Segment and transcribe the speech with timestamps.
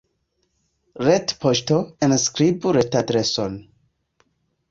[1.07, 3.59] Retpoŝto Enskribu retadreson.